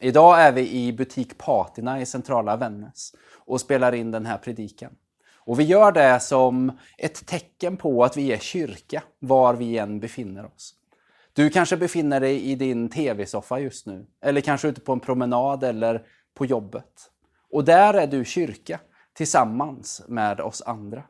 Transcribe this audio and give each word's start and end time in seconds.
Idag 0.00 0.42
är 0.42 0.52
vi 0.52 0.70
i 0.70 0.92
butik 0.92 1.38
Patina 1.38 2.00
i 2.00 2.06
centrala 2.06 2.56
Vännäs 2.56 3.14
och 3.46 3.60
spelar 3.60 3.94
in 3.94 4.10
den 4.10 4.26
här 4.26 4.38
predikan. 4.38 4.92
Och 5.36 5.60
vi 5.60 5.64
gör 5.64 5.92
det 5.92 6.20
som 6.20 6.78
ett 6.98 7.26
tecken 7.26 7.76
på 7.76 8.04
att 8.04 8.16
vi 8.16 8.32
är 8.32 8.38
kyrka 8.38 9.02
var 9.18 9.54
vi 9.54 9.78
än 9.78 10.00
befinner 10.00 10.46
oss. 10.46 10.74
Du 11.32 11.50
kanske 11.50 11.76
befinner 11.76 12.20
dig 12.20 12.42
i 12.42 12.54
din 12.54 12.88
tv-soffa 12.88 13.58
just 13.58 13.86
nu, 13.86 14.06
eller 14.22 14.40
kanske 14.40 14.68
ute 14.68 14.80
på 14.80 14.92
en 14.92 15.00
promenad 15.00 15.64
eller 15.64 16.06
på 16.34 16.46
jobbet. 16.46 17.10
Och 17.50 17.64
där 17.64 17.94
är 17.94 18.06
du 18.06 18.24
kyrka 18.24 18.80
tillsammans 19.12 20.02
med 20.08 20.40
oss 20.40 20.62
andra. 20.62 21.02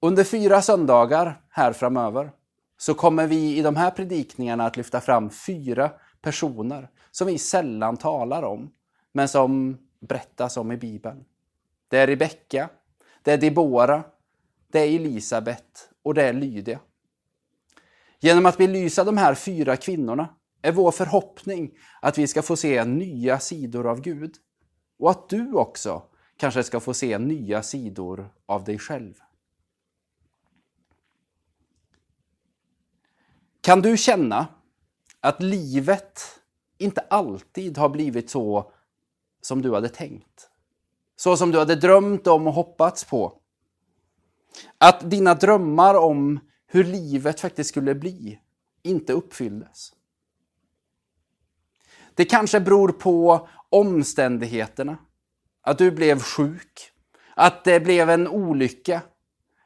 Under 0.00 0.24
fyra 0.24 0.62
söndagar 0.62 1.40
här 1.50 1.72
framöver 1.72 2.30
så 2.78 2.94
kommer 2.94 3.26
vi 3.26 3.58
i 3.58 3.62
de 3.62 3.76
här 3.76 3.90
predikningarna 3.90 4.66
att 4.66 4.76
lyfta 4.76 5.00
fram 5.00 5.30
fyra 5.30 5.90
personer 6.28 6.88
som 7.10 7.26
vi 7.26 7.38
sällan 7.38 7.96
talar 7.96 8.42
om, 8.42 8.70
men 9.12 9.28
som 9.28 9.78
berättas 10.00 10.56
om 10.56 10.72
i 10.72 10.76
Bibeln. 10.76 11.24
Det 11.88 11.98
är 11.98 12.06
Rebecka, 12.06 12.70
det 13.22 13.32
är 13.32 13.38
Debora, 13.38 14.04
det 14.72 14.78
är 14.78 14.94
Elisabet 14.94 15.90
och 16.02 16.14
det 16.14 16.22
är 16.22 16.32
Lydia. 16.32 16.80
Genom 18.20 18.46
att 18.46 18.58
belysa 18.58 19.04
de 19.04 19.16
här 19.16 19.34
fyra 19.34 19.76
kvinnorna 19.76 20.28
är 20.62 20.72
vår 20.72 20.90
förhoppning 20.90 21.70
att 22.02 22.18
vi 22.18 22.26
ska 22.26 22.42
få 22.42 22.56
se 22.56 22.84
nya 22.84 23.40
sidor 23.40 23.86
av 23.86 24.00
Gud 24.00 24.34
och 24.98 25.10
att 25.10 25.28
du 25.28 25.52
också 25.52 26.02
kanske 26.36 26.62
ska 26.62 26.80
få 26.80 26.94
se 26.94 27.18
nya 27.18 27.62
sidor 27.62 28.32
av 28.46 28.64
dig 28.64 28.78
själv. 28.78 29.14
Kan 33.60 33.82
du 33.82 33.96
känna 33.96 34.57
att 35.20 35.42
livet 35.42 36.40
inte 36.78 37.00
alltid 37.00 37.78
har 37.78 37.88
blivit 37.88 38.30
så 38.30 38.72
som 39.40 39.62
du 39.62 39.74
hade 39.74 39.88
tänkt? 39.88 40.50
Så 41.16 41.36
som 41.36 41.50
du 41.50 41.58
hade 41.58 41.76
drömt 41.76 42.26
om 42.26 42.46
och 42.46 42.52
hoppats 42.52 43.04
på? 43.04 43.40
Att 44.78 45.10
dina 45.10 45.34
drömmar 45.34 45.94
om 45.94 46.40
hur 46.66 46.84
livet 46.84 47.40
faktiskt 47.40 47.70
skulle 47.70 47.94
bli 47.94 48.40
inte 48.82 49.12
uppfylldes? 49.12 49.92
Det 52.14 52.24
kanske 52.24 52.60
beror 52.60 52.88
på 52.88 53.48
omständigheterna. 53.68 54.98
Att 55.62 55.78
du 55.78 55.90
blev 55.90 56.20
sjuk, 56.20 56.92
att 57.34 57.64
det 57.64 57.80
blev 57.80 58.10
en 58.10 58.28
olycka. 58.28 59.02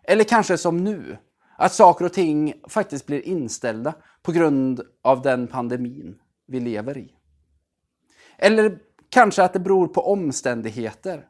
Eller 0.05 0.25
kanske 0.25 0.59
som 0.59 0.85
nu, 0.85 1.19
att 1.59 1.73
saker 1.73 2.05
och 2.05 2.13
ting 2.13 2.55
faktiskt 2.69 3.07
blir 3.07 3.21
inställda 3.21 3.95
på 4.23 4.33
grund 4.33 4.81
av 5.03 5.23
den 5.23 5.47
pandemin 5.47 6.19
vi 6.47 6.61
lever 6.61 6.99
i. 6.99 7.15
Eller 8.39 8.79
kanske 9.09 9.43
att 9.43 9.53
det 9.53 9.59
beror 9.59 9.89
på 9.89 10.01
omständigheter. 10.13 11.29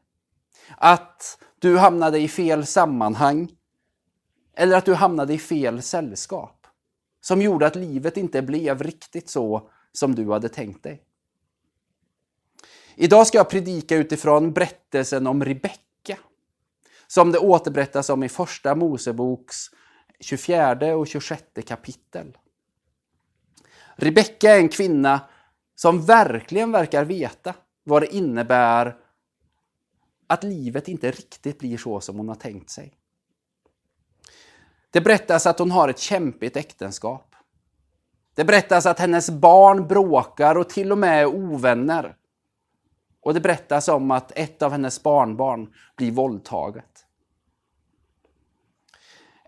Att 0.77 1.39
du 1.59 1.79
hamnade 1.79 2.19
i 2.19 2.29
fel 2.29 2.67
sammanhang. 2.67 3.51
Eller 4.57 4.77
att 4.77 4.85
du 4.85 4.95
hamnade 4.95 5.35
i 5.35 5.39
fel 5.39 5.83
sällskap. 5.83 6.67
Som 7.21 7.43
gjorde 7.43 7.67
att 7.67 7.77
livet 7.77 8.17
inte 8.17 8.43
blev 8.43 8.83
riktigt 8.83 9.29
så 9.29 9.71
som 9.93 10.15
du 10.15 10.33
hade 10.33 10.49
tänkt 10.49 10.83
dig. 10.83 11.03
Idag 12.95 13.27
ska 13.27 13.39
jag 13.39 13.51
predika 13.51 13.97
utifrån 13.97 14.53
berättelsen 14.53 15.27
om 15.27 15.45
Rebecka. 15.45 16.19
Som 17.07 17.33
det 17.33 17.39
återberättas 17.39 18.11
om 18.11 18.23
i 18.23 18.29
Första 18.29 18.75
Moseboks 18.75 19.57
24 20.21 20.97
och 20.97 21.07
26 21.07 21.43
kapitel. 21.67 22.37
Rebecka 23.97 24.51
är 24.51 24.59
en 24.59 24.69
kvinna 24.69 25.21
som 25.75 26.05
verkligen 26.05 26.73
verkar 26.73 27.05
veta 27.05 27.55
vad 27.85 28.03
det 28.03 28.15
innebär 28.15 28.97
att 30.27 30.45
livet 30.45 30.89
inte 30.89 31.11
riktigt 31.11 31.59
blir 31.59 31.79
så 31.79 32.01
som 32.01 32.17
hon 32.17 32.29
har 32.29 32.35
tänkt 32.35 32.71
sig. 32.71 32.95
Det 34.91 35.01
berättas 35.01 35.47
att 35.47 35.59
hon 35.59 35.71
har 35.71 35.89
ett 35.89 35.99
kämpigt 35.99 36.57
äktenskap. 36.57 37.35
Det 38.35 38.45
berättas 38.45 38.87
att 38.87 38.99
hennes 38.99 39.31
barn 39.31 39.89
bråkar 39.89 40.55
och 40.55 40.69
till 40.69 40.93
och 40.93 40.99
med 40.99 41.21
är 41.21 41.27
ovänner. 41.27 42.17
Och 43.21 43.35
det 43.35 43.41
berättas 43.41 43.89
om 43.89 44.11
att 44.11 44.33
ett 44.35 44.63
av 44.63 44.73
hennes 44.73 45.03
barnbarn 45.03 45.75
blir 45.97 46.11
våldtaget. 46.11 47.07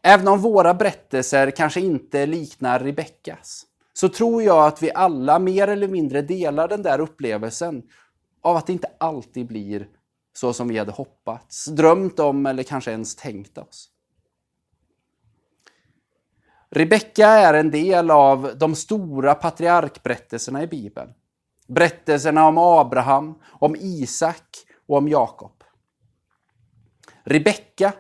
Även 0.03 0.29
om 0.29 0.41
våra 0.41 0.75
berättelser 0.75 1.51
kanske 1.51 1.81
inte 1.81 2.27
liknar 2.27 2.81
Rebeckas, 2.81 3.67
så 3.95 4.09
tror 4.09 4.43
jag 4.43 4.67
att 4.67 4.83
vi 4.83 4.93
alla 4.95 5.39
mer 5.39 5.69
eller 5.69 5.89
mindre 5.89 6.23
delar 6.23 6.69
den 6.69 6.83
där 6.83 7.01
upplevelsen 7.01 7.83
av 8.43 8.57
att 8.57 8.67
det 8.67 8.73
inte 8.73 8.91
alltid 8.99 9.47
blir 9.47 9.89
så 10.33 10.53
som 10.53 10.69
vi 10.69 10.79
hade 10.79 10.93
hoppats, 10.93 11.65
drömt 11.65 12.21
om 12.21 12.47
eller 12.47 12.63
kanske 12.63 12.91
ens 12.91 13.17
tänkt 13.17 13.59
oss. 13.59 13.91
Rebecka 16.71 17.29
är 17.29 17.55
en 17.55 17.71
del 17.71 18.11
av 18.11 18.59
de 18.59 18.75
stora 18.75 19.35
patriarkberättelserna 19.35 20.63
i 20.63 20.67
Bibeln. 20.67 21.11
Berättelserna 21.67 22.49
om 22.49 22.59
Abraham, 22.59 23.35
om 23.51 23.77
Isak 23.77 24.49
och 24.87 24.97
om 24.97 25.09
Jakob. 25.09 25.65
Rebecka, 27.25 27.93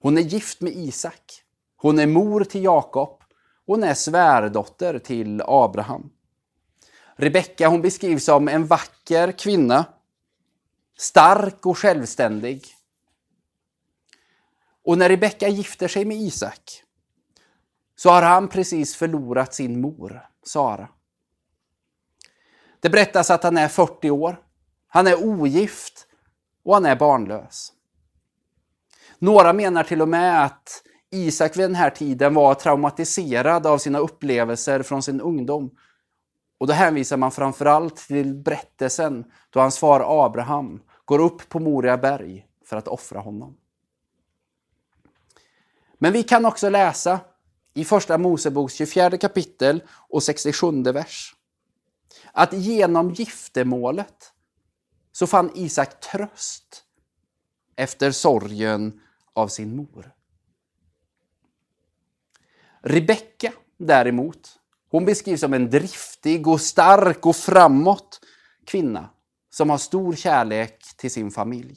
hon 0.00 0.18
är 0.18 0.22
gift 0.22 0.60
med 0.60 0.72
Isak. 0.72 1.42
Hon 1.76 1.98
är 1.98 2.06
mor 2.06 2.44
till 2.44 2.64
Jakob. 2.64 3.17
Hon 3.68 3.84
är 3.84 3.94
svärdotter 3.94 4.98
till 4.98 5.42
Abraham. 5.46 6.10
Rebecka 7.16 7.68
hon 7.68 7.82
beskrivs 7.82 8.24
som 8.24 8.48
en 8.48 8.66
vacker 8.66 9.32
kvinna. 9.32 9.84
Stark 10.98 11.66
och 11.66 11.78
självständig. 11.78 12.64
Och 14.84 14.98
när 14.98 15.08
Rebecka 15.08 15.48
gifter 15.48 15.88
sig 15.88 16.04
med 16.04 16.16
Isak 16.16 16.82
så 17.96 18.10
har 18.10 18.22
han 18.22 18.48
precis 18.48 18.96
förlorat 18.96 19.54
sin 19.54 19.80
mor, 19.80 20.28
Sara. 20.42 20.88
Det 22.80 22.90
berättas 22.90 23.30
att 23.30 23.42
han 23.42 23.56
är 23.56 23.68
40 23.68 24.10
år. 24.10 24.42
Han 24.88 25.06
är 25.06 25.24
ogift 25.24 26.06
och 26.64 26.74
han 26.74 26.86
är 26.86 26.96
barnlös. 26.96 27.72
Några 29.18 29.52
menar 29.52 29.82
till 29.82 30.02
och 30.02 30.08
med 30.08 30.44
att 30.44 30.82
Isak 31.10 31.56
vid 31.56 31.64
den 31.64 31.74
här 31.74 31.90
tiden 31.90 32.34
var 32.34 32.54
traumatiserad 32.54 33.66
av 33.66 33.78
sina 33.78 33.98
upplevelser 33.98 34.82
från 34.82 35.02
sin 35.02 35.20
ungdom. 35.20 35.70
Och 36.58 36.66
då 36.66 36.72
hänvisar 36.72 37.16
man 37.16 37.32
framförallt 37.32 37.96
till 37.96 38.34
berättelsen 38.34 39.24
då 39.50 39.60
hans 39.60 39.78
far 39.78 40.24
Abraham 40.24 40.82
går 41.04 41.18
upp 41.18 41.48
på 41.48 41.60
Moria 41.60 41.96
berg 41.96 42.46
för 42.64 42.76
att 42.76 42.88
offra 42.88 43.20
honom. 43.20 43.56
Men 45.98 46.12
vi 46.12 46.22
kan 46.22 46.46
också 46.46 46.68
läsa 46.68 47.20
i 47.74 47.84
Första 47.84 48.18
Moseboks 48.18 48.74
24 48.74 49.18
kapitel 49.18 49.82
och 50.08 50.22
67 50.22 50.82
vers 50.82 51.34
att 52.32 52.52
genom 52.52 53.10
giftermålet 53.10 54.32
så 55.12 55.26
fann 55.26 55.50
Isak 55.54 56.00
tröst 56.00 56.84
efter 57.76 58.10
sorgen 58.10 59.00
av 59.32 59.48
sin 59.48 59.76
mor. 59.76 60.12
Rebecka 62.88 63.52
däremot, 63.78 64.58
hon 64.90 65.04
beskrivs 65.04 65.40
som 65.40 65.54
en 65.54 65.70
driftig 65.70 66.48
och 66.48 66.60
stark 66.60 67.26
och 67.26 67.36
framåt 67.36 68.20
kvinna 68.66 69.10
som 69.50 69.70
har 69.70 69.78
stor 69.78 70.14
kärlek 70.14 70.84
till 70.96 71.10
sin 71.10 71.30
familj. 71.30 71.76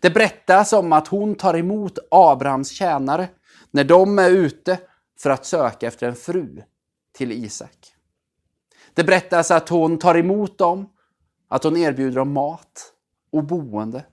Det 0.00 0.10
berättas 0.10 0.72
om 0.72 0.92
att 0.92 1.08
hon 1.08 1.34
tar 1.34 1.56
emot 1.56 1.98
Abrahams 2.10 2.70
tjänare 2.70 3.28
när 3.70 3.84
de 3.84 4.18
är 4.18 4.30
ute 4.30 4.80
för 5.18 5.30
att 5.30 5.46
söka 5.46 5.86
efter 5.86 6.08
en 6.08 6.16
fru 6.16 6.62
till 7.12 7.32
Isak. 7.32 7.94
Det 8.94 9.04
berättas 9.04 9.50
att 9.50 9.68
hon 9.68 9.98
tar 9.98 10.14
emot 10.14 10.58
dem, 10.58 10.88
att 11.48 11.64
hon 11.64 11.76
erbjuder 11.76 12.16
dem 12.16 12.32
mat 12.32 12.92
och 13.32 13.44
boende. 13.44 14.04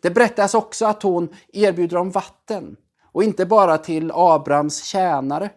Det 0.00 0.10
berättas 0.10 0.54
också 0.54 0.86
att 0.86 1.02
hon 1.02 1.34
erbjuder 1.52 1.96
dem 1.96 2.10
vatten 2.10 2.76
och 3.12 3.24
inte 3.24 3.46
bara 3.46 3.78
till 3.78 4.10
Abrahams 4.14 4.84
tjänare, 4.84 5.50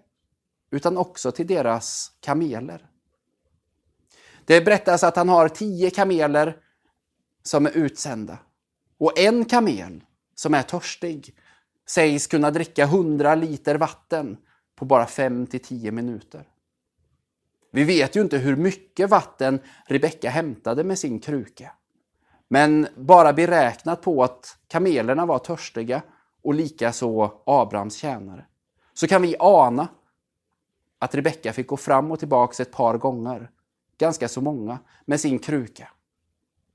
utan 0.71 0.98
också 0.98 1.31
till 1.31 1.48
deras 1.48 2.12
kameler. 2.19 2.86
Det 4.45 4.65
berättas 4.65 5.03
att 5.03 5.15
han 5.15 5.30
har 5.30 5.50
tio 5.50 5.89
kameler 5.89 6.57
som 7.44 7.65
är 7.65 7.77
utsända. 7.77 8.38
Och 8.98 9.19
en 9.19 9.45
kamel 9.45 10.03
som 10.36 10.53
är 10.53 10.62
törstig 10.62 11.36
sägs 11.89 12.27
kunna 12.27 12.51
dricka 12.51 12.83
100 12.83 13.36
liter 13.36 13.75
vatten 13.75 14.38
på 14.75 14.86
bara 14.86 15.06
5 15.06 15.48
till 15.48 15.59
10 15.59 15.92
minuter. 15.92 16.48
Vi 17.71 17.83
vet 17.83 18.15
ju 18.15 18.21
inte 18.21 18.38
hur 18.38 18.56
mycket 18.56 19.09
vatten 19.09 19.59
Rebecka 19.86 20.30
hämtade 20.30 20.83
med 20.83 21.00
sin 21.00 21.19
kruka. 21.19 21.71
Men 22.48 22.88
bara 22.95 23.33
beräknat 23.33 24.01
på 24.01 24.24
att 24.24 24.57
kamelerna 24.68 25.25
var 25.25 25.39
törstiga 25.39 26.01
och 26.43 26.53
likaså 26.53 27.31
Abrahams 27.45 27.95
tjänare, 27.95 28.45
så 28.93 29.07
kan 29.07 29.21
vi 29.21 29.35
ana 29.39 29.88
att 30.99 31.15
Rebecka 31.15 31.53
fick 31.53 31.67
gå 31.67 31.77
fram 31.77 32.11
och 32.11 32.19
tillbaka 32.19 32.63
ett 32.63 32.71
par 32.71 32.97
gånger, 32.97 33.51
ganska 33.97 34.27
så 34.27 34.41
många, 34.41 34.79
med 35.05 35.19
sin 35.19 35.39
kruka. 35.39 35.89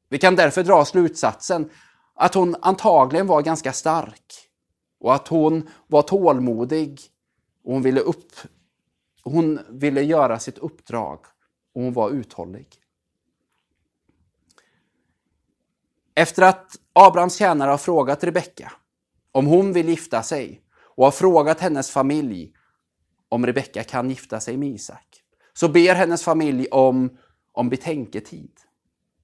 Vi 0.08 0.18
kan 0.18 0.36
därför 0.36 0.62
dra 0.62 0.84
slutsatsen 0.84 1.70
att 2.14 2.34
hon 2.34 2.56
antagligen 2.60 3.26
var 3.26 3.42
ganska 3.42 3.72
stark 3.72 4.34
och 5.00 5.14
att 5.14 5.28
hon 5.28 5.68
var 5.86 6.02
tålmodig 6.02 7.00
och 7.64 7.72
hon 7.72 7.82
ville, 7.82 8.00
upp, 8.00 8.32
hon 9.22 9.60
ville 9.68 10.02
göra 10.02 10.38
sitt 10.38 10.58
uppdrag 10.58 11.18
och 11.74 11.82
hon 11.82 11.92
var 11.92 12.10
uthållig. 12.10 12.68
Efter 16.14 16.42
att 16.42 16.76
Abrahams 16.92 17.36
tjänare 17.36 17.70
har 17.70 17.78
frågat 17.78 18.24
Rebecka 18.24 18.72
om 19.36 19.46
hon 19.46 19.72
vill 19.72 19.88
gifta 19.88 20.22
sig 20.22 20.62
och 20.78 21.04
har 21.04 21.10
frågat 21.10 21.60
hennes 21.60 21.90
familj 21.90 22.52
om 23.28 23.46
Rebecka 23.46 23.84
kan 23.84 24.10
gifta 24.10 24.40
sig 24.40 24.56
med 24.56 24.68
Isak, 24.68 25.22
så 25.52 25.68
ber 25.68 25.94
hennes 25.94 26.22
familj 26.22 26.66
om, 26.70 27.18
om 27.52 27.68
betänketid. 27.68 28.50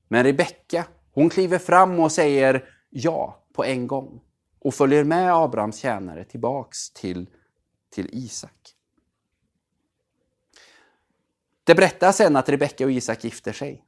Men 0.09 0.25
Rebecka, 0.25 0.85
hon 1.12 1.31
kliver 1.31 1.59
fram 1.59 2.00
och 2.00 2.12
säger 2.12 2.69
ja 2.91 3.47
på 3.53 3.64
en 3.64 3.87
gång 3.87 4.20
och 4.61 4.75
följer 4.75 5.05
med 5.05 5.35
Abrahams 5.35 5.76
tjänare 5.76 6.25
tillbaks 6.25 6.91
till, 6.91 7.29
till 7.91 8.09
Isak. 8.12 8.75
Det 11.64 11.75
berättas 11.75 12.17
sen 12.17 12.37
att 12.37 12.49
Rebecka 12.49 12.85
och 12.85 12.93
Isak 12.93 13.25
gifter 13.25 13.53
sig. 13.53 13.85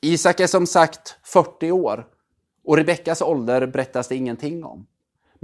Isak 0.00 0.40
är 0.40 0.46
som 0.46 0.66
sagt 0.66 1.18
40 1.22 1.70
år 1.70 2.06
och 2.64 2.76
Rebeckas 2.76 3.22
ålder 3.22 3.66
berättas 3.66 4.08
det 4.08 4.16
ingenting 4.16 4.64
om. 4.64 4.86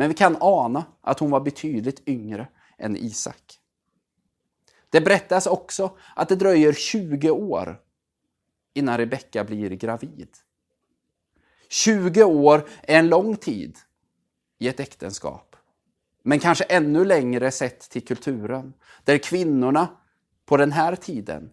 Men 0.01 0.09
vi 0.09 0.15
kan 0.15 0.37
ana 0.41 0.85
att 1.01 1.19
hon 1.19 1.31
var 1.31 1.41
betydligt 1.41 2.09
yngre 2.09 2.49
än 2.79 2.97
Isak. 2.97 3.59
Det 4.91 5.01
berättas 5.01 5.47
också 5.47 5.97
att 6.17 6.29
det 6.29 6.37
dröjer 6.37 6.73
20 6.73 7.31
år 7.31 7.81
innan 8.75 8.99
Rebecka 8.99 9.45
blir 9.45 9.71
gravid. 9.71 10.29
20 11.69 12.25
år 12.25 12.69
är 12.83 12.99
en 12.99 13.09
lång 13.09 13.37
tid 13.37 13.79
i 14.59 14.69
ett 14.69 14.81
äktenskap. 14.81 15.57
Men 16.23 16.39
kanske 16.39 16.65
ännu 16.65 17.05
längre 17.05 17.51
sett 17.51 17.81
till 17.81 18.07
kulturen, 18.07 18.73
där 19.05 19.19
kvinnorna 19.19 19.89
på 20.47 20.57
den 20.57 20.73
här 20.73 20.97
tiden 20.97 21.51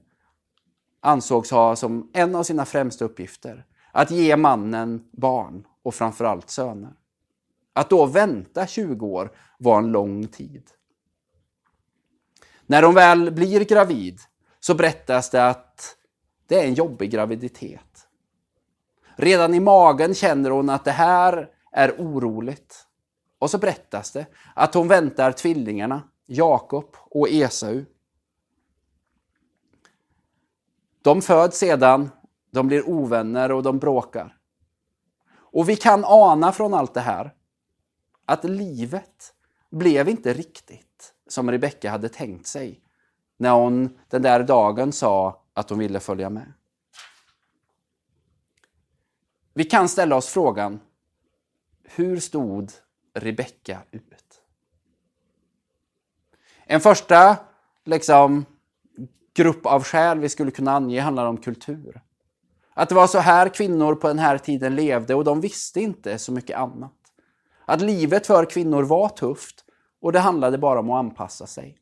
ansågs 1.00 1.52
ha 1.52 1.76
som 1.76 2.12
en 2.14 2.36
av 2.36 2.44
sina 2.44 2.66
främsta 2.66 3.06
uppgifter 3.06 3.66
att 3.92 4.12
ge 4.12 4.38
mannen 4.38 5.10
barn 5.12 5.68
och 5.84 5.96
framförallt 5.96 6.50
söner. 6.50 6.94
Att 7.78 7.90
då 7.90 8.06
vänta 8.06 8.68
20 8.68 9.08
år 9.08 9.32
var 9.58 9.78
en 9.78 9.92
lång 9.92 10.28
tid. 10.28 10.64
När 12.66 12.84
hon 12.84 12.96
väl 12.96 13.32
blir 13.32 13.66
gravid 13.66 14.20
så 14.60 14.76
berättas 14.76 15.30
det 15.30 15.48
att 15.48 15.96
det 16.48 16.60
är 16.60 16.66
en 16.66 16.74
jobbig 16.74 17.12
graviditet. 17.12 18.08
Redan 19.16 19.54
i 19.54 19.60
magen 19.60 20.14
känner 20.14 20.50
hon 20.50 20.70
att 20.70 20.86
det 20.86 20.92
här 20.92 21.50
är 21.72 21.92
oroligt. 21.98 22.88
Och 23.40 23.50
så 23.50 23.58
berättas 23.58 24.12
det 24.12 24.26
att 24.56 24.74
hon 24.74 24.88
väntar 24.88 25.32
tvillingarna 25.32 26.04
Jakob 26.26 26.96
och 27.10 27.30
Esau. 27.30 27.86
De 31.02 31.22
föds 31.22 31.58
sedan, 31.58 32.10
de 32.52 32.68
blir 32.68 32.90
ovänner 32.90 33.52
och 33.52 33.64
de 33.64 33.80
bråkar. 33.80 34.38
Och 35.34 35.70
vi 35.70 35.76
kan 35.76 36.06
ana 36.06 36.52
från 36.52 36.74
allt 36.74 36.94
det 36.94 37.02
här 37.02 37.37
att 38.28 38.44
livet 38.44 39.34
blev 39.70 40.10
inte 40.10 40.34
riktigt 40.34 41.14
som 41.28 41.52
Rebecka 41.52 41.92
hade 41.92 42.10
tänkt 42.10 42.48
sig 42.48 42.82
när 43.38 43.52
hon 43.52 44.00
den 44.10 44.22
där 44.22 44.44
dagen 44.44 44.92
sa 44.92 45.44
att 45.54 45.70
hon 45.70 45.80
ville 45.80 46.00
följa 46.00 46.30
med. 46.30 46.54
Vi 49.54 49.64
kan 49.64 49.90
ställa 49.90 50.16
oss 50.16 50.28
frågan, 50.28 50.80
hur 51.84 52.20
stod 52.20 52.72
Rebecka 53.14 53.80
ut? 53.92 54.42
En 56.66 56.82
första 56.82 57.38
liksom, 57.86 58.46
grupp 59.34 59.66
av 59.66 59.84
skäl 59.84 60.20
vi 60.20 60.30
skulle 60.30 60.52
kunna 60.52 60.72
ange 60.72 61.02
handlar 61.02 61.26
om 61.26 61.38
kultur. 61.38 62.02
Att 62.74 62.90
det 62.90 62.96
var 62.96 63.08
så 63.08 63.20
här 63.20 63.50
kvinnor 63.50 63.96
på 63.96 64.08
den 64.08 64.20
här 64.20 64.38
tiden 64.38 64.76
levde 64.76 65.16
och 65.16 65.24
de 65.24 65.42
visste 65.42 65.80
inte 65.80 66.18
så 66.18 66.32
mycket 66.32 66.58
annat. 66.58 66.97
Att 67.70 67.82
livet 67.82 68.28
för 68.28 68.46
kvinnor 68.46 68.84
var 68.84 69.10
tufft 69.10 69.66
och 70.02 70.12
det 70.12 70.20
handlade 70.20 70.58
bara 70.58 70.80
om 70.80 70.90
att 70.90 71.00
anpassa 71.00 71.48
sig. 71.48 71.78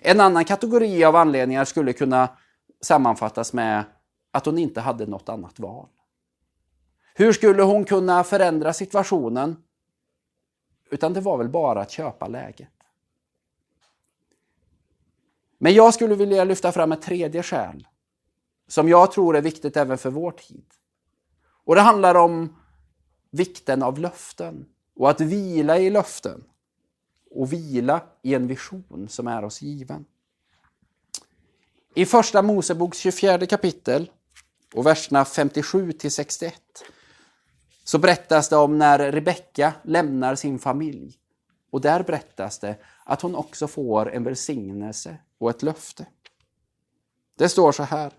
En 0.00 0.20
annan 0.20 0.44
kategori 0.44 1.04
av 1.04 1.16
anledningar 1.16 1.64
skulle 1.64 1.92
kunna 1.92 2.28
sammanfattas 2.80 3.52
med 3.52 3.84
att 4.30 4.46
hon 4.46 4.58
inte 4.58 4.80
hade 4.80 5.06
något 5.06 5.28
annat 5.28 5.58
val. 5.58 5.88
Hur 7.14 7.32
skulle 7.32 7.62
hon 7.62 7.84
kunna 7.84 8.24
förändra 8.24 8.72
situationen? 8.72 9.56
Utan 10.90 11.12
det 11.12 11.20
var 11.20 11.38
väl 11.38 11.48
bara 11.48 11.80
att 11.80 11.90
köpa 11.90 12.28
läget. 12.28 12.68
Men 15.58 15.74
jag 15.74 15.94
skulle 15.94 16.14
vilja 16.14 16.44
lyfta 16.44 16.72
fram 16.72 16.92
ett 16.92 17.02
tredje 17.02 17.42
skäl 17.42 17.86
som 18.68 18.88
jag 18.88 19.12
tror 19.12 19.36
är 19.36 19.42
viktigt 19.42 19.76
även 19.76 19.98
för 19.98 20.10
vår 20.10 20.30
tid. 20.30 20.64
Och 21.64 21.74
det 21.74 21.80
handlar 21.80 22.14
om 22.14 22.56
vikten 23.36 23.82
av 23.82 23.98
löften 23.98 24.66
och 24.96 25.10
att 25.10 25.20
vila 25.20 25.78
i 25.78 25.90
löften 25.90 26.44
och 27.30 27.52
vila 27.52 28.02
i 28.22 28.34
en 28.34 28.46
vision 28.46 29.08
som 29.08 29.26
är 29.26 29.44
oss 29.44 29.62
given. 29.62 30.04
I 31.94 32.06
första 32.06 32.42
Moseboks 32.42 32.98
24 32.98 33.46
kapitel 33.46 34.10
och 34.74 34.86
verserna 34.86 35.24
57 35.24 35.92
till 35.92 36.12
61 36.12 36.54
så 37.84 37.98
berättas 37.98 38.48
det 38.48 38.56
om 38.56 38.78
när 38.78 39.12
Rebecka 39.12 39.72
lämnar 39.82 40.34
sin 40.34 40.58
familj. 40.58 41.18
Och 41.70 41.80
där 41.80 42.02
berättas 42.02 42.58
det 42.58 42.76
att 43.04 43.22
hon 43.22 43.34
också 43.34 43.68
får 43.68 44.12
en 44.12 44.24
välsignelse 44.24 45.18
och 45.38 45.50
ett 45.50 45.62
löfte. 45.62 46.06
Det 47.38 47.48
står 47.48 47.72
så 47.72 47.82
här. 47.82 48.12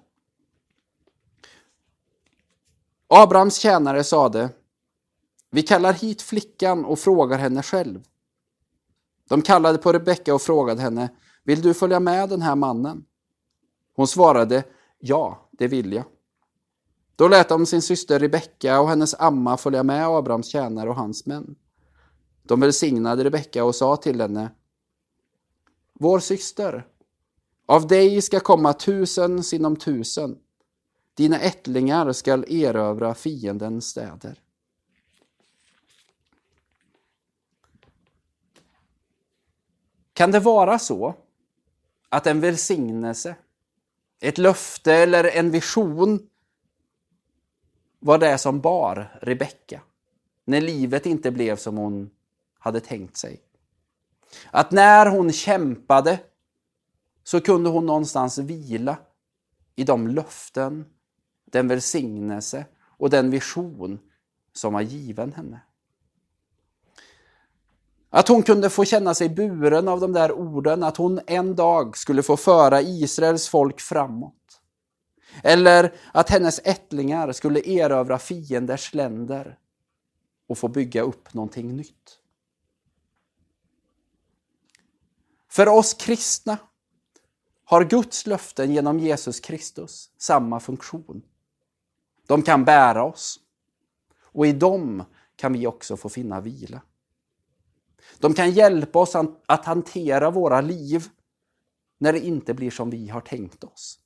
Abrahams 3.07 3.57
tjänare 3.57 4.03
sade, 4.03 4.50
vi 5.57 5.63
kallar 5.63 5.93
hit 5.93 6.21
flickan 6.21 6.85
och 6.85 6.99
frågar 6.99 7.37
henne 7.37 7.63
själv. 7.63 8.03
De 9.29 9.41
kallade 9.41 9.77
på 9.77 9.93
Rebecka 9.93 10.35
och 10.35 10.41
frågade 10.41 10.81
henne, 10.81 11.09
vill 11.43 11.61
du 11.61 11.73
följa 11.73 11.99
med 11.99 12.29
den 12.29 12.41
här 12.41 12.55
mannen? 12.55 13.05
Hon 13.95 14.07
svarade, 14.07 14.63
ja, 14.99 15.49
det 15.51 15.67
vill 15.67 15.93
jag. 15.93 16.03
Då 17.15 17.27
lät 17.27 17.49
de 17.49 17.65
sin 17.65 17.81
syster 17.81 18.19
Rebecka 18.19 18.81
och 18.81 18.89
hennes 18.89 19.15
amma 19.19 19.57
följa 19.57 19.83
med 19.83 20.07
Abrahams 20.07 20.47
tjänare 20.47 20.89
och 20.89 20.95
hans 20.95 21.25
män. 21.25 21.55
De 22.43 22.59
välsignade 22.59 23.23
Rebecka 23.23 23.63
och 23.63 23.75
sa 23.75 23.95
till 23.95 24.21
henne, 24.21 24.51
Vår 25.93 26.19
syster, 26.19 26.87
av 27.65 27.87
dig 27.87 28.21
ska 28.21 28.39
komma 28.39 28.73
tusen 28.73 29.43
sinom 29.43 29.75
tusen. 29.75 30.37
Dina 31.13 31.39
ättlingar 31.39 32.11
skall 32.11 32.45
erövra 32.47 33.13
fiendens 33.13 33.85
städer. 33.85 34.41
Kan 40.17 40.31
det 40.31 40.39
vara 40.39 40.79
så 40.79 41.15
att 42.09 42.27
en 42.27 42.39
välsignelse, 42.39 43.36
ett 44.19 44.38
löfte 44.38 44.93
eller 44.93 45.24
en 45.24 45.51
vision 45.51 46.29
var 48.00 48.17
det 48.17 48.38
som 48.38 48.62
bar 48.62 49.19
Rebecka 49.21 49.81
när 50.45 50.62
livet 50.62 51.05
inte 51.05 51.31
blev 51.31 51.55
som 51.55 51.77
hon 51.77 52.09
hade 52.59 52.79
tänkt 52.79 53.17
sig? 53.17 53.41
Att 54.51 54.71
när 54.71 55.05
hon 55.05 55.31
kämpade 55.31 56.19
så 57.24 57.41
kunde 57.41 57.69
hon 57.69 57.86
någonstans 57.86 58.38
vila 58.38 58.97
i 59.75 59.83
de 59.83 60.07
löften, 60.07 60.86
den 61.45 61.67
välsignelse 61.67 62.65
och 62.79 63.09
den 63.09 63.31
vision 63.31 64.00
som 64.53 64.74
var 64.74 64.81
given 64.81 65.33
henne. 65.33 65.62
Att 68.09 68.27
hon 68.27 68.43
kunde 68.43 68.69
få 68.69 68.85
känna 68.85 69.13
sig 69.13 69.29
buren 69.29 69.87
av 69.87 69.99
de 69.99 70.13
där 70.13 70.31
orden, 70.31 70.83
att 70.83 70.97
hon 70.97 71.19
en 71.27 71.55
dag 71.55 71.97
skulle 71.97 72.23
få 72.23 72.37
föra 72.37 72.81
Israels 72.81 73.49
folk 73.49 73.81
framåt. 73.81 74.33
Eller 75.43 75.95
att 76.13 76.29
hennes 76.29 76.59
ättlingar 76.63 77.31
skulle 77.31 77.59
erövra 77.59 78.19
fienders 78.19 78.93
länder 78.93 79.57
och 80.47 80.57
få 80.57 80.67
bygga 80.67 81.01
upp 81.01 81.33
någonting 81.33 81.75
nytt. 81.75 82.19
För 85.49 85.67
oss 85.67 85.93
kristna 85.93 86.57
har 87.63 87.83
Guds 87.83 88.27
löften 88.27 88.73
genom 88.73 88.99
Jesus 88.99 89.39
Kristus 89.39 90.11
samma 90.17 90.59
funktion. 90.59 91.21
De 92.27 92.41
kan 92.41 92.65
bära 92.65 93.03
oss 93.03 93.39
och 94.21 94.47
i 94.47 94.51
dem 94.51 95.03
kan 95.35 95.53
vi 95.53 95.67
också 95.67 95.97
få 95.97 96.09
finna 96.09 96.41
vila. 96.41 96.81
De 98.19 98.33
kan 98.33 98.51
hjälpa 98.51 98.99
oss 98.99 99.15
att 99.45 99.65
hantera 99.65 100.31
våra 100.31 100.61
liv 100.61 101.07
när 101.97 102.13
det 102.13 102.19
inte 102.19 102.53
blir 102.53 102.71
som 102.71 102.89
vi 102.89 103.09
har 103.09 103.21
tänkt 103.21 103.63
oss. 103.63 103.99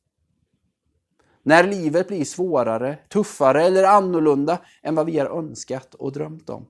När 1.43 1.63
livet 1.63 2.07
blir 2.07 2.25
svårare, 2.25 2.99
tuffare 3.09 3.63
eller 3.63 3.83
annorlunda 3.83 4.59
än 4.81 4.95
vad 4.95 5.05
vi 5.05 5.19
har 5.19 5.37
önskat 5.37 5.95
och 5.95 6.11
drömt 6.11 6.49
om. 6.49 6.67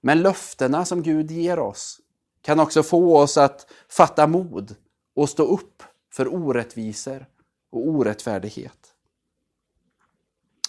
Men 0.00 0.22
löftena 0.22 0.84
som 0.84 1.02
Gud 1.02 1.30
ger 1.30 1.58
oss 1.58 2.00
kan 2.40 2.60
också 2.60 2.82
få 2.82 3.18
oss 3.18 3.38
att 3.38 3.70
fatta 3.88 4.26
mod 4.26 4.76
och 5.14 5.28
stå 5.28 5.42
upp 5.42 5.82
för 6.12 6.34
orättvisor 6.34 7.26
och 7.70 7.88
orättfärdighet. 7.88 8.94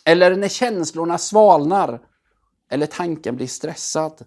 Eller 0.06 0.36
när 0.36 0.48
känslorna 0.48 1.18
svalnar 1.18 2.08
eller 2.70 2.86
tanken 2.86 3.36
blir 3.36 3.48
stressad, 3.48 4.26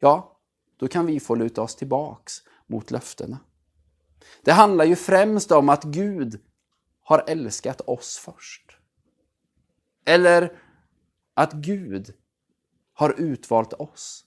ja, 0.00 0.38
då 0.76 0.88
kan 0.88 1.06
vi 1.06 1.20
få 1.20 1.34
luta 1.34 1.62
oss 1.62 1.76
tillbaks 1.76 2.42
mot 2.66 2.90
löftena. 2.90 3.38
Det 4.42 4.52
handlar 4.52 4.84
ju 4.84 4.96
främst 4.96 5.52
om 5.52 5.68
att 5.68 5.84
Gud 5.84 6.40
har 7.02 7.24
älskat 7.26 7.80
oss 7.80 8.18
först. 8.18 8.76
Eller 10.04 10.58
att 11.34 11.52
Gud 11.52 12.14
har 12.92 13.14
utvalt 13.20 13.72
oss, 13.72 14.24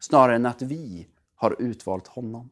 snarare 0.00 0.36
än 0.36 0.46
att 0.46 0.62
vi 0.62 1.08
har 1.34 1.56
utvalt 1.62 2.06
honom. 2.06 2.50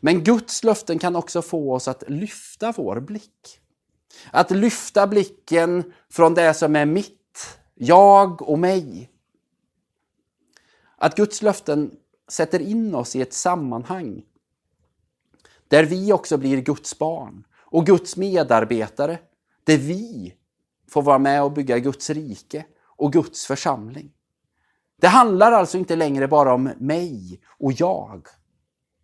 Men 0.00 0.24
Guds 0.24 0.64
löften 0.64 0.98
kan 0.98 1.16
också 1.16 1.42
få 1.42 1.74
oss 1.74 1.88
att 1.88 2.04
lyfta 2.06 2.72
vår 2.72 3.00
blick. 3.00 3.60
Att 4.30 4.50
lyfta 4.50 5.06
blicken 5.06 5.92
från 6.10 6.34
det 6.34 6.54
som 6.54 6.76
är 6.76 6.86
mitt, 6.86 7.58
jag 7.74 8.42
och 8.42 8.58
mig. 8.58 9.10
Att 10.96 11.16
Guds 11.16 11.42
löften 11.42 11.96
sätter 12.28 12.60
in 12.60 12.94
oss 12.94 13.16
i 13.16 13.22
ett 13.22 13.32
sammanhang 13.32 14.24
där 15.68 15.84
vi 15.84 16.12
också 16.12 16.36
blir 16.36 16.60
Guds 16.60 16.98
barn 16.98 17.46
och 17.54 17.86
Guds 17.86 18.16
medarbetare. 18.16 19.18
Där 19.64 19.78
vi 19.78 20.34
får 20.90 21.02
vara 21.02 21.18
med 21.18 21.42
och 21.42 21.52
bygga 21.52 21.78
Guds 21.78 22.10
rike 22.10 22.66
och 22.82 23.12
Guds 23.12 23.46
församling. 23.46 24.12
Det 24.96 25.08
handlar 25.08 25.52
alltså 25.52 25.78
inte 25.78 25.96
längre 25.96 26.28
bara 26.28 26.54
om 26.54 26.70
mig 26.78 27.40
och 27.46 27.72
jag, 27.72 28.26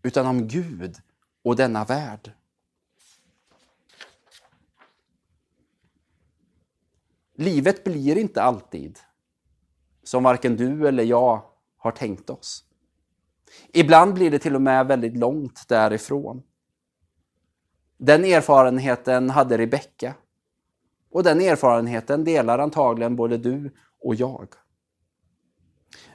utan 0.03 0.27
om 0.27 0.49
Gud 0.49 0.97
och 1.45 1.57
denna 1.57 1.85
värld. 1.85 2.33
Livet 7.41 7.85
blir 7.85 8.19
inte 8.19 8.43
alltid 8.43 8.99
som 10.03 10.23
varken 10.23 10.57
du 10.57 10.89
eller 10.89 11.03
jag 11.03 11.43
har 11.77 11.91
tänkt 11.91 12.31
oss. 12.31 12.65
Ibland 13.73 14.15
blir 14.15 14.31
det 14.31 14.39
till 14.39 14.55
och 14.55 14.63
med 14.63 14.87
väldigt 14.87 15.17
långt 15.17 15.69
därifrån. 15.69 16.43
Den 17.99 18.25
erfarenheten 18.25 19.31
hade 19.31 19.59
Rebecka. 19.59 20.15
Och 21.11 21.23
den 21.23 21.41
erfarenheten 21.41 22.25
delar 22.25 22.59
antagligen 22.59 23.17
både 23.17 23.37
du 23.37 23.75
och 24.01 24.15
jag. 24.15 24.49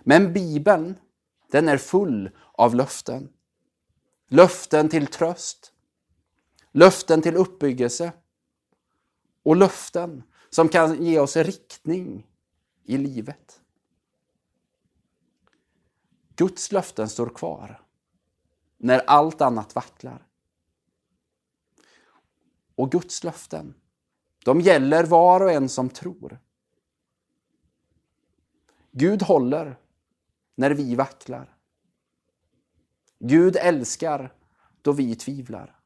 Men 0.03 0.34
Bibeln, 0.34 0.96
den 1.51 1.67
är 1.67 1.77
full 1.77 2.29
av 2.53 2.75
löften. 2.75 3.29
Löften 4.29 4.89
till 4.89 5.08
tröst, 5.08 5.74
löften 6.72 7.22
till 7.22 7.36
uppbyggelse 7.36 8.12
och 9.44 9.55
löften 9.55 10.24
som 10.56 10.70
kan 10.70 11.04
ge 11.04 11.20
oss 11.20 11.36
riktning 11.36 12.28
i 12.84 12.98
livet. 12.98 13.62
Guds 16.36 16.72
löften 16.72 17.10
står 17.10 17.30
kvar 17.30 17.82
när 18.78 19.00
allt 19.00 19.42
annat 19.42 19.76
vacklar. 19.76 20.28
Och 22.76 22.92
Guds 22.92 23.24
löften, 23.24 23.74
de 24.46 24.62
gäller 24.62 25.04
var 25.04 25.42
och 25.42 25.52
en 25.52 25.70
som 25.70 25.90
tror. 25.90 26.40
Gud 28.92 29.22
håller 29.22 29.80
när 30.56 30.72
vi 30.72 30.96
vacklar. 30.96 31.58
Gud 33.20 33.56
älskar 33.56 34.34
då 34.82 34.92
vi 34.92 35.16
tvivlar. 35.16 35.80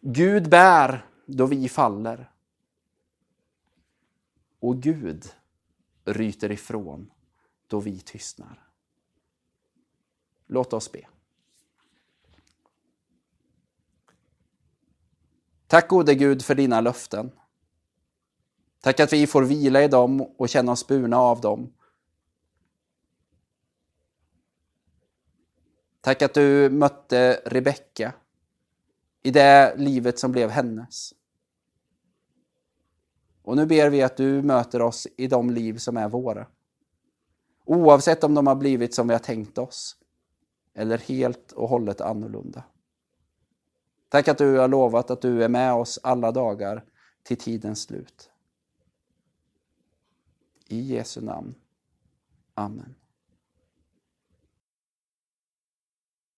Gud 0.00 0.50
bär 0.50 1.06
då 1.26 1.46
vi 1.46 1.68
faller. 1.68 2.29
Och 4.60 4.82
Gud 4.82 5.32
ryter 6.04 6.50
ifrån 6.50 7.10
då 7.66 7.80
vi 7.80 8.00
tystnar. 8.00 8.68
Låt 10.46 10.72
oss 10.72 10.92
be. 10.92 11.08
Tack 15.66 15.88
gode 15.88 16.14
Gud 16.14 16.44
för 16.44 16.54
dina 16.54 16.80
löften. 16.80 17.30
Tack 18.80 19.00
att 19.00 19.12
vi 19.12 19.26
får 19.26 19.42
vila 19.42 19.82
i 19.82 19.88
dem 19.88 20.20
och 20.20 20.48
känna 20.48 20.72
oss 20.72 20.86
burna 20.86 21.18
av 21.18 21.40
dem. 21.40 21.72
Tack 26.00 26.22
att 26.22 26.34
du 26.34 26.70
mötte 26.70 27.42
Rebecka 27.46 28.12
i 29.22 29.30
det 29.30 29.74
livet 29.76 30.18
som 30.18 30.32
blev 30.32 30.50
hennes. 30.50 31.14
Och 33.50 33.56
nu 33.56 33.66
ber 33.66 33.90
vi 33.90 34.02
att 34.02 34.16
du 34.16 34.42
möter 34.42 34.82
oss 34.82 35.06
i 35.16 35.26
de 35.26 35.50
liv 35.50 35.78
som 35.78 35.96
är 35.96 36.08
våra. 36.08 36.46
Oavsett 37.64 38.24
om 38.24 38.34
de 38.34 38.46
har 38.46 38.54
blivit 38.54 38.94
som 38.94 39.08
vi 39.08 39.14
har 39.14 39.18
tänkt 39.18 39.58
oss 39.58 39.96
eller 40.74 40.98
helt 40.98 41.52
och 41.52 41.68
hållet 41.68 42.00
annorlunda. 42.00 42.64
Tack 44.08 44.28
att 44.28 44.38
du 44.38 44.58
har 44.58 44.68
lovat 44.68 45.10
att 45.10 45.22
du 45.22 45.44
är 45.44 45.48
med 45.48 45.72
oss 45.72 45.98
alla 46.02 46.32
dagar 46.32 46.84
till 47.22 47.36
tidens 47.36 47.82
slut. 47.82 48.30
I 50.66 50.80
Jesu 50.80 51.20
namn. 51.20 51.54
Amen. 52.54 52.94